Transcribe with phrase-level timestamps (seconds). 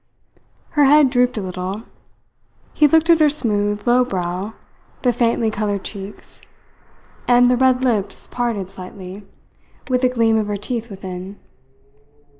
[0.71, 1.83] Her head drooped a little.
[2.73, 4.55] He looked at her smooth, low brow,
[5.03, 6.41] the faintly coloured cheeks,
[7.27, 9.27] and the red lips parted slightly,
[9.89, 11.37] with the gleam of her teeth within.